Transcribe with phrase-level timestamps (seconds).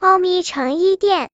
[0.00, 1.28] 猫咪成衣店。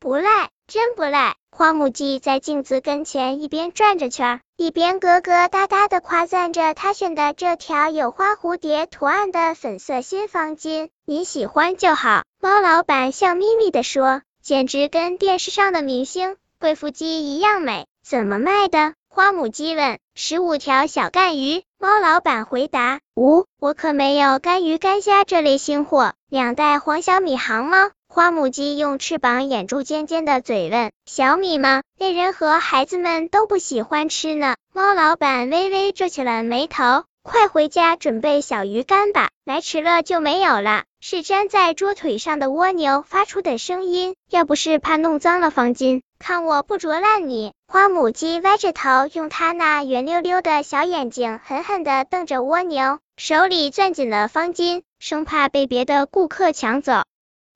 [0.00, 1.36] 不赖，真不赖。
[1.50, 10.88] 花母鸡在镜子跟前一边转着圈，一边咯咯哒哒的夸赞着他选的这条有花蝴蝶图案的粉色新方巾。
[11.04, 12.22] 你喜欢就好。
[12.40, 17.86] 猫老板笑眯眯的说，简直跟电视上的明星贵妇鸡一样美。
[18.02, 18.94] 怎么卖的？
[19.10, 19.98] 花母鸡问。
[20.14, 21.62] 十五条小干鱼。
[21.78, 23.00] 猫老板回答。
[23.14, 26.14] 呜，我可没有干鱼干虾这类新货。
[26.32, 27.90] 两袋黄小米行吗。
[28.08, 31.82] 花母鸡用翅膀掩住尖尖的嘴问：“小米吗？
[31.98, 44.14] 猎人和孩子们都不喜欢吃呢。”猫老板微微皱起了眉头：“快回家准备小鱼干吧，来迟了就没有了。”是粘在桌腿上的蜗牛发出的声音。
[44.30, 47.52] 要不是怕弄脏了方巾，看我不啄烂你！
[47.68, 57.02] 花母鸡歪着头，用它那圆溜溜的小眼睛狠狠地瞪着蜗牛，手里攥紧了方巾，生怕被别的顾客抢走。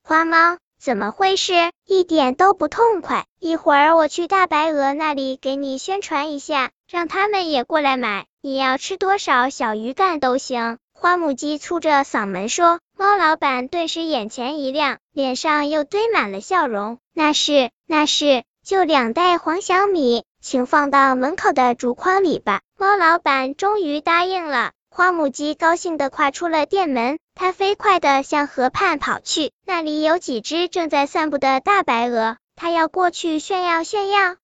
[0.03, 1.53] 花猫，怎么回事？
[1.85, 3.23] 一点都不痛快。
[3.39, 8.25] 一会儿我去大白鹅那里给你宣传一下，让他们也过来买。
[8.41, 10.77] 你要吃多少小鱼干都行。
[10.93, 12.81] 花母鸡粗着嗓门说。
[12.97, 16.97] 猫老板顿时眼前一亮，脸上又堆满了笑容。
[17.13, 22.59] 那是，那是，就两袋黄小米，请放到门口的竹筐里吧。
[22.77, 24.71] 猫老板终于答应了。
[24.97, 34.37] 花母鸡高兴地跨出了店门，它飞快地向河畔跑去，那里有几只正在散步的大白鹅，它要过去炫耀炫耀。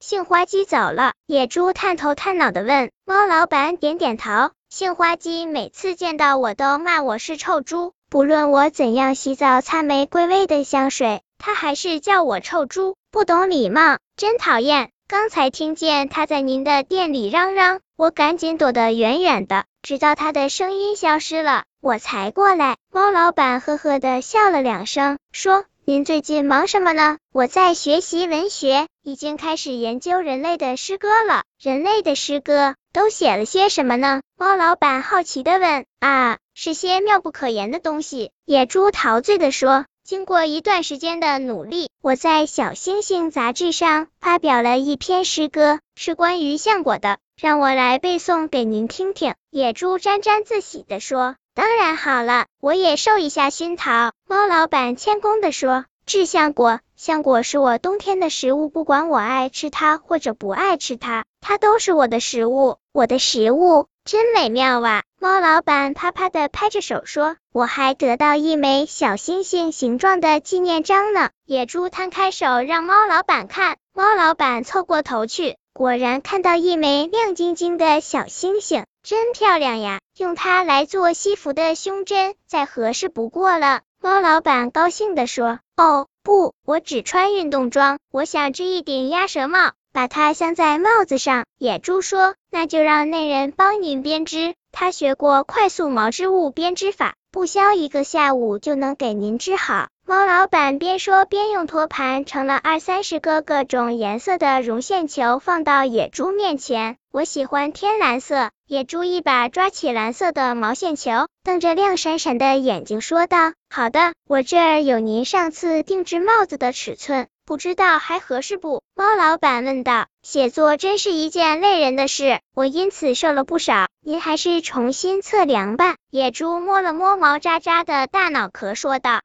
[0.00, 4.50] 杏花鸡走了，野猪探头探脑地问，猫老板点点头。
[4.70, 14.90] 杏花鸡每次见到我都骂我是臭猪，不论我怎样洗澡擦玫瑰味的香水，它还是叫我臭猪，不懂礼貌，真讨厌。
[15.06, 19.64] 刚才听见它在您的店里嚷嚷，我赶紧躲得远远的。
[19.82, 22.76] 直到他的声音消失了，我才过来。
[22.92, 31.42] 猫老板呵呵的笑了两声，说：“您最近忙什么呢？”我在学习文学，已经开始研究人类的诗歌了。
[31.60, 34.22] 人类的诗歌都写了些什么呢？
[34.38, 35.84] 猫老板好奇的问。
[35.98, 38.30] 啊，是些妙不可言的东西。
[38.44, 39.84] 野猪陶醉的说。
[40.04, 47.18] 经过一段时间的努力，我在《小星星》杂志上发表了一篇诗歌，是关于橡果的。
[47.42, 49.34] 让我来背诵给您听听。
[49.50, 62.76] 野猪沾沾自喜的说：“当然好了，我也受一下熏陶。”猫老板谦恭的说：“制橡果，橡果是我冬天的食物，不管我爱吃它或者不爱吃它，它都是我的食物。
[62.92, 75.56] 我的食物真美妙啊！”猫老板啪啪的拍着手说：“我还得到一枚小星星形状的纪念章呢。”野猪摊开手让猫老板看，猫老板凑过头去。
[75.74, 80.00] 果然看到一枚亮晶晶的小星星，真漂亮呀！
[80.18, 83.80] 用它来做西服的胸针再合适不过了。
[83.98, 106.96] 猫老板高兴地说：“哦，不，我只穿运动装，我想织一顶鸭舌帽，把它镶在帽子上。”野猪说：“那就让那人帮您编织，他学过快速毛织物编织法，不消一个下午就能给您织好。”猫老板边说边用托盘盛了二三十个各种颜色的绒线球，放到野猪面前。
[107.12, 108.50] 我喜欢天蓝色。
[108.66, 120.06] 野猪一把抓起蓝色的毛线球，瞪着亮闪闪的眼睛说道：“好的，我这儿有您上次定制帽子的尺寸，不知道还合适不？”猫老板问道。
[120.22, 123.88] 写作真是一件累人的事，我因此瘦了不少。
[124.00, 125.96] 您还是重新测量吧。
[126.10, 129.22] 野猪摸了摸毛扎扎的大脑壳，说道。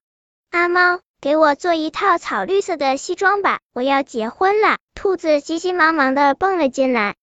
[0.50, 4.78] 阿猫，给我做一套草绿色的西装吧，我要结婚了。
[4.96, 7.16] 兔子急急忙忙的蹦了进来。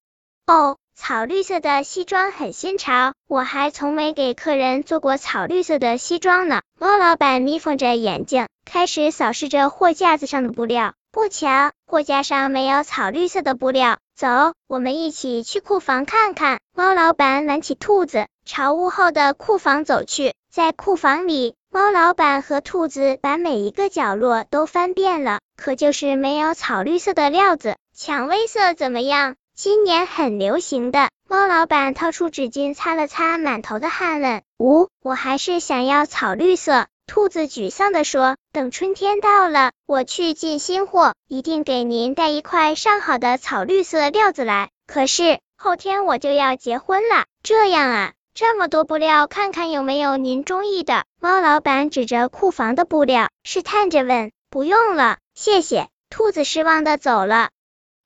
[0.47, 6.63] 哦，草绿色的西装很新潮，我还从没给客人做过草绿色的西装呢。
[6.79, 10.95] 猫老板眯缝着眼睛，开始扫视着货架子上的布料。
[11.11, 13.99] 不巧，货架上没有草绿色的布料。
[14.17, 16.59] 走，我们一起去库房看看。
[16.75, 20.33] 猫老板挽起兔子，朝屋后的库房走去。
[20.51, 21.55] 在库房里。
[21.71, 27.75] 猫老板和兔子把每一个角落都翻遍了，可就是没有草绿色的料子。
[27.97, 29.35] 蔷薇色怎么样？
[29.57, 31.11] 今年很流行的。
[31.29, 44.71] 猫老板掏出纸巾擦了擦满头的汗，问：“呜，我还是想要草绿色。”兔子沮丧地说：“等春天到了，我去进新货，一定给您带一块上好的草绿色料子来。
[44.89, 51.05] 可是后天我就要结婚了，这样啊。”这么多布料，看看有没有您中意的。
[51.21, 57.51] 猫老板指着库房的布料，试探着问：“不用了，谢谢。”兔子失望的走了。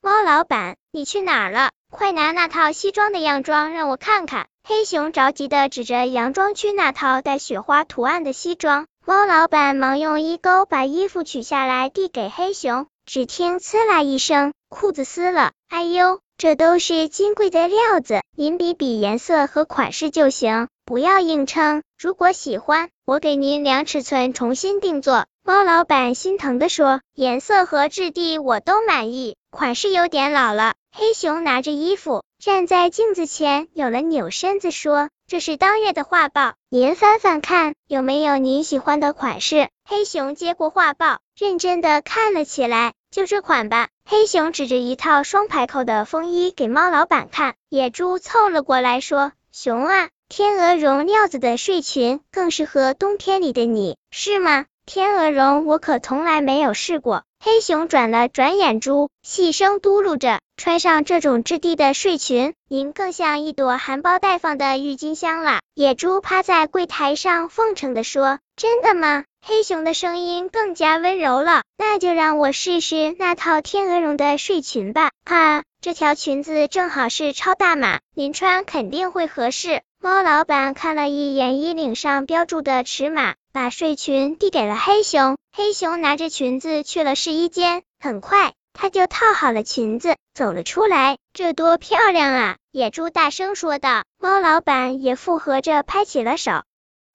[0.02, 1.70] 猫老板，你去哪儿了？
[1.92, 4.48] 快拿那套西装的样装让我看看。
[4.64, 8.88] 黑熊着急的指着洋装区那套带雪花图案的西装。
[9.06, 15.52] 猫老板忙用衣钩把衣服取下来递给黑熊，只听呲啦一声，裤子撕了。
[15.68, 21.84] 哎呦，这都是金贵的料子，您比比颜色和款式就行，不要硬撑。
[21.96, 25.26] 如果喜欢，我给您量尺寸重新定做。
[25.48, 30.74] 猫老板心疼的说，颜色和质地我都满意，款式有点老了。
[30.92, 35.08] 黑熊拿着衣服站在镜子前，有了扭身子说。
[35.26, 39.70] 这是当月的画报，您翻翻看，有没有您喜欢的款式？
[39.88, 43.88] 黑熊接过画报，认真的看了起来，就这款吧。
[44.04, 57.24] 黑熊指着一套双排扣的风衣给猫老板看，野猪凑了过来说：“熊啊，天鹅绒料子的睡裙更适合冬天里的你，是吗？”天鹅绒我可从来没有试过。
[57.44, 71.64] 黑熊转了转眼珠，细声嘟噜着：“穿上这种质地的睡裙，您更像一朵含苞待放的郁金香了。”野猪趴在柜台上奉承的说：“真的吗？”黑熊的声音更加温柔了。
[71.76, 75.10] 那就让我试试那套天鹅绒的睡裙吧。
[75.24, 79.82] 啊，这条裙子正好是超大码，您穿肯定会合适。
[80.00, 83.34] 猫老板看了一眼衣领上标注的尺码。
[83.50, 91.18] 把睡裙递给了黑熊，黑熊拿着裙子去了试衣间，很快他就套好了裙子，走了出来。
[91.32, 92.56] 这多漂亮啊！
[92.70, 94.04] 野猪大声说道。
[94.20, 96.62] 猫老板也附和着拍起了手。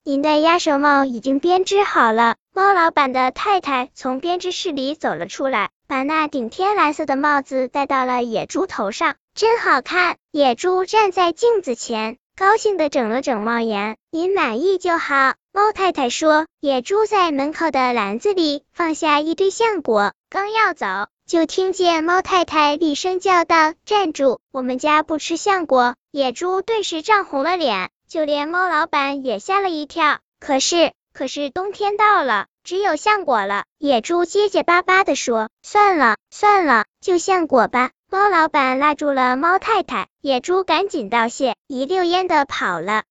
[0.02, 2.36] 您的鸭舌帽已经编织好了。
[2.52, 10.18] 猫老板的太太从编织室里走了出来，把那顶天蓝色的帽子戴到了野猪头上，真好看。
[10.30, 13.96] 野猪站在镜子前，高兴的整了整帽檐。
[14.10, 15.34] 您满意就好。
[15.52, 20.84] 猫太太说：“野猪在门口的篮子里放下一堆橡果，刚要走，
[21.28, 24.40] 就听见猫太太厉声叫道：‘站住！
[24.50, 30.18] 我们家不吃橡果。’野猪顿时涨红了脸，就连猫老板也吓了一跳。
[30.40, 33.62] 可是，可是冬天到了，只有橡果了。
[33.78, 43.02] 野猪结结巴巴的说：‘算了，算了，就橡果吧。’猫老板拉住了猫太太，野猪赶紧道谢，一溜烟的跑了。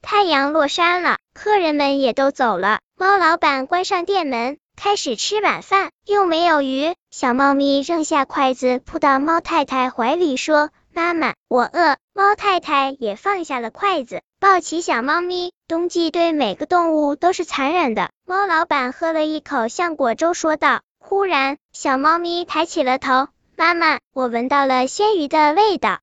[0.00, 2.78] 太阳落山了，客人们也都走了。
[2.96, 6.94] 猫老板关上店门，开始吃晚饭，又没有鱼。
[7.10, 15.52] 小猫咪扔下筷子，扑到猫太太怀里，说：“妈妈，我饿。”猫太太也放下了筷子，抱起小猫咪。
[15.66, 18.10] 冬季对每个动物都是残忍的。
[18.24, 20.82] 猫老板喝了一口橡果粥，说道。
[21.00, 26.00] 忽然，小猫咪抬起了头，妈妈，我闻到了鲜鱼的味道。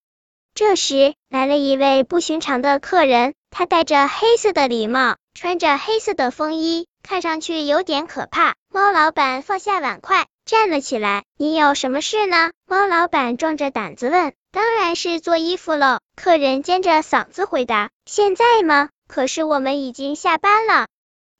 [0.56, 3.33] 这时，来了一位不寻常的客人。
[3.50, 8.56] 他戴着黑色的礼帽，穿着黑色的风衣，看上去有点可怕。
[8.69, 11.24] 猫老板放下碗筷，站了起来。
[11.38, 12.51] 你有什么事呢？
[12.65, 14.33] 猫老板壮着胆子问。
[14.54, 16.00] 当然是做衣服喽。
[16.15, 17.89] 客人尖着嗓子回答。
[18.06, 18.89] 现在吗？
[19.07, 20.88] 可是我们已经下班了。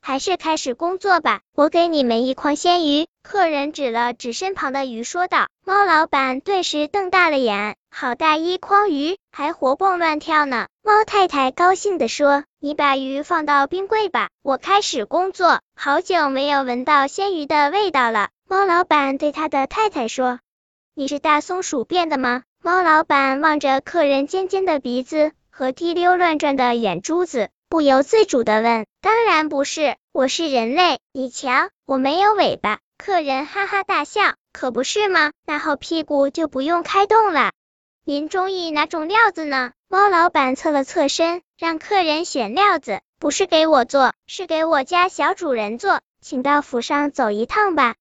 [0.02, 1.42] 还是开始工作吧。
[1.56, 3.08] 我给你们一筐鲜鱼。
[3.24, 5.48] 客人指了指身旁的鱼，说道。
[5.64, 7.76] 猫老板顿时瞪大了眼。
[7.92, 10.68] 好大一筐鱼，还活蹦乱跳呢！
[10.82, 15.60] 猫太太高兴地说：“你把鱼放到冰柜吧，我开始工作。
[15.76, 20.40] 好久没有闻到鲜鱼的味道了。”猫老板对他的太太说
[20.96, 31.00] ：“你是大松鼠变的吗？”猫老板望着客人尖尖的鼻子和滴溜乱转的眼珠子，不由自主地问：“当然不是，我是人类。
[31.14, 35.32] 你瞧，我没有尾巴。”客人哈哈大笑：“可不是吗？
[35.46, 37.54] 那后屁股就不用开动了。”
[38.04, 39.72] 您中意哪种料子呢？
[39.88, 47.96] 猫老板侧了侧身，让客人选料子，不是给我做，是给我家小主人做，请到府上走一趟吧。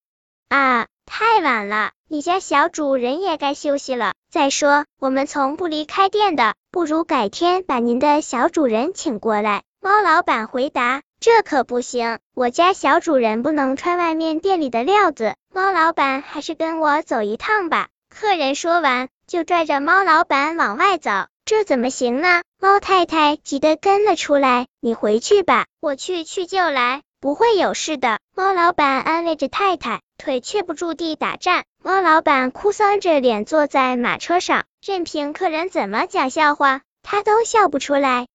[0.49, 4.15] 啊，太晚了，你家小主人也该休息了。
[4.33, 9.65] 再说，我们从不离开店的，不如改天把您的小主人请过来。
[9.83, 15.37] 猫老板回答，这可不行，我家小主人不能穿外面店里的料子。
[15.55, 17.89] 猫老板还是跟我走一趟吧。
[18.11, 19.09] 客人说完。
[19.27, 21.11] 就拽着猫老板往外走，
[21.45, 22.43] 这怎么行呢？
[22.61, 24.67] 猫太太急得跟了出来。
[24.81, 28.19] 你回去吧，我去去就来，不会有事的。
[28.35, 31.63] 猫老板安慰着太太，腿却不住地打颤。
[31.81, 38.27] 猫老板哭丧着脸坐在马车上，任凭客人怎么讲笑话，他都笑不出来。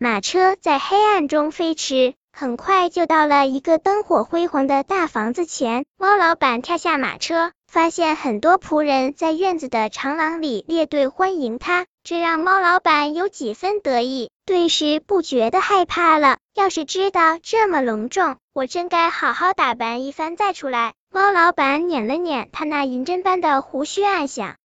[0.00, 5.84] 马车在黑暗中飞驰，很快就到了一个灯火辉煌的大房子前。
[5.98, 7.50] 猫老板跳下马车。
[7.66, 16.38] 发现很多仆人在院子的长廊里列队欢迎他，这让猫老板有几分得意，顿时不觉得害怕了。
[16.54, 20.94] 要是知道这么隆重，我真该好好打扮一番再出来。
[21.10, 24.56] 猫老板捻了捻他那银针般的胡须，暗想：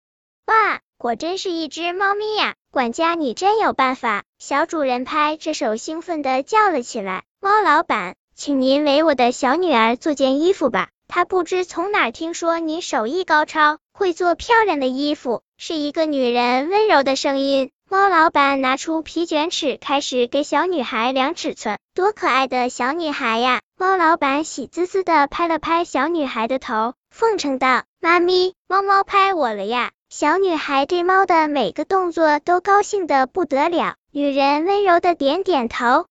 [0.45, 2.55] 哇，果真是一只猫咪呀！
[2.73, 4.23] 管家，你真有办法。
[4.39, 7.21] 小主人拍着手兴奋地叫了起来。
[7.39, 8.15] 猫老板。
[8.35, 10.89] 请您为我的小女儿做件衣服吧。
[11.07, 15.43] 她不知从哪听说您手艺高超，会做漂亮的衣服。
[15.55, 17.69] 是一个女人温柔的声音。
[17.87, 21.77] 猫老板拿出皮卷尺，开始给小女孩量尺寸。
[21.93, 23.61] 多可爱的小女孩呀！
[23.77, 33.95] 猫老板喜滋滋的拍了拍小女孩的头，奉承道：“妈咪，猫猫拍我了呀！”小女孩对猫的每个动作都高兴的不得了。
[34.11, 36.05] 女人温柔的点点头。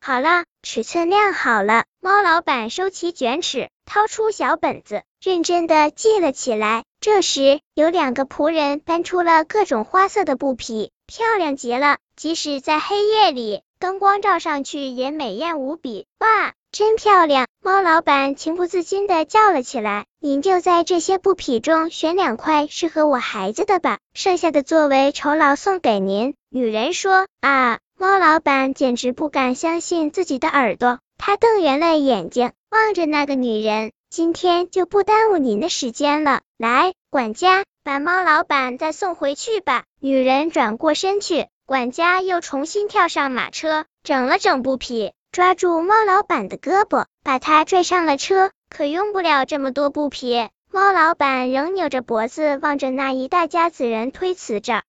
[0.00, 1.84] 好了，尺寸量好了。
[2.00, 6.84] 猫老板收起卷尺，掏出小本子，认真的记了起来。
[6.98, 10.90] 这时，有两个仆人搬出了各种花色的布匹。
[11.06, 16.06] 漂亮极了，即使在黑夜里，灯光照上去也美艳无比。
[16.20, 17.48] 哇，真漂亮！
[17.60, 20.06] 猫老板情不自禁的叫了起来。
[20.20, 26.34] 您就在这些布匹中选两块适合我孩子的吧，剩下的作为酬劳送给您。
[26.48, 27.26] 女人说。
[27.40, 33.90] 啊，猫老板简直不敢相信自己的耳朵，他瞪圆了眼睛望着那个女人。
[34.10, 37.64] 今天就不耽误您的时间了，来，管家。
[37.84, 39.82] 把猫老板再送回去吧。
[39.98, 48.50] 女人转过身去，管家又重新跳上马车，整了整布匹，抓住猫老板的胳膊，把他拽上了车。
[48.68, 54.82] 可用不了这么多布匹，猫老板仍扭着脖子望着那一大家子人推辞着。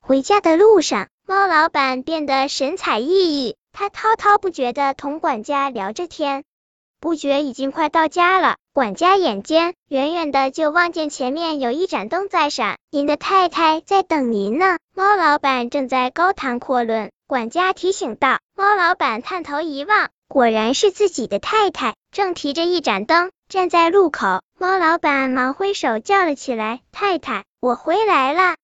[0.00, 6.44] 回家的路上，猫老板变得神采奕奕，他滔滔不绝的同管家聊着天。
[7.04, 14.78] 不觉已经快到家了，管家眼尖，远远的就望见前面有一盏灯在闪，您的太太在等您呢。
[14.96, 18.38] 猫老板正在高谈阔论，管家提醒道。
[18.56, 24.40] 猫老板探头一望，果然是自己的太太，正提着一盏灯站在路口。
[24.58, 28.56] 猫老板忙挥手叫了起来：“太太，我回来了。”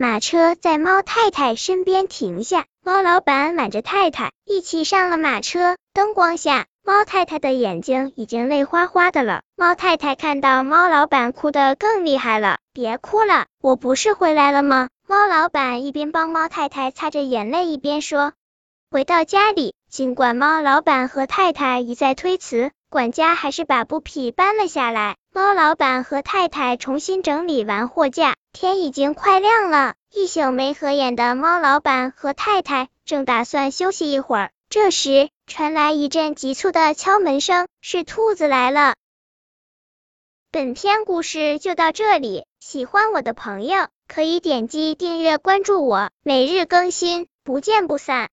[0.00, 5.76] 马车在猫太太身边停下，猫老板挽着太太一起上了马车。
[5.92, 6.64] 灯光下。
[6.84, 9.42] 猫太太的眼睛已经泪花花的了。
[9.54, 14.88] 猫太太看到猫老板哭得更厉害了，别哭了，我不是回来了吗？
[15.06, 18.32] 猫老板一边帮猫太太擦着眼泪，一边说。
[18.90, 25.14] 回到家里，尽管猫老板和太太一再推辞，管家还是把布匹搬了下来。
[25.32, 29.94] 猫老板和太太重新整理完货架，天已经快亮了。
[30.12, 34.50] 一宿没合眼的猫老板和太太正打算休息一会儿。
[34.72, 38.94] 这时传来一阵急促的敲门声，是兔子来了。
[40.50, 48.16] 本篇故事就到这里，喜欢我的朋友可以点击订阅关注我，每日更新，不见不散。